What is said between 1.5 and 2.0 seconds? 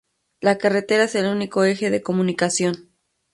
eje